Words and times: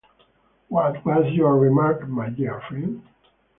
What 0.67 1.05
was 1.05 1.31
your 1.31 1.59
remark, 1.59 2.07
my 2.07 2.31
dear 2.31 2.59
friend? 2.67 3.07